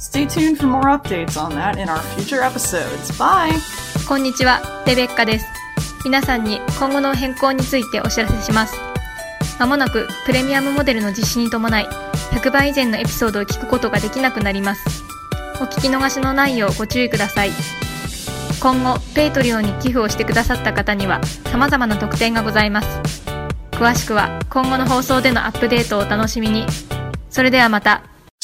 [0.00, 3.12] Stay tuned for more updates on that in our future episodes.
[3.18, 3.52] Bye!
[4.08, 5.46] こんにちは、レベッカです。
[6.06, 8.74] 皆さんに今後の変更についてお知らせします。
[9.58, 11.86] まもなくプレミアムモデルの実施に伴い、
[12.32, 15.04] 100倍以前のエピソードを聞くことができなくなります。
[15.60, 17.50] お聞き逃しのないようご注意ください。
[18.58, 21.20] 今後、ペイトリオに寄付をしてくださった方には
[21.52, 22.88] 様々な特典がございます。
[23.72, 26.64] 詳しくは今後の放送でのアップデートをお楽しみに。
[27.28, 28.00] それではまた。